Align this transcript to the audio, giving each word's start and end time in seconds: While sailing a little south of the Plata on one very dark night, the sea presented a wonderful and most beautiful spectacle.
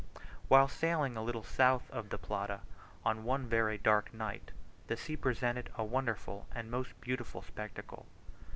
While 0.47 0.67
sailing 0.67 1.15
a 1.15 1.21
little 1.23 1.43
south 1.43 1.87
of 1.91 2.09
the 2.09 2.17
Plata 2.17 2.61
on 3.05 3.23
one 3.23 3.47
very 3.47 3.77
dark 3.77 4.11
night, 4.11 4.49
the 4.87 4.97
sea 4.97 5.15
presented 5.15 5.69
a 5.75 5.83
wonderful 5.83 6.47
and 6.55 6.71
most 6.71 6.99
beautiful 7.01 7.43
spectacle. 7.43 8.07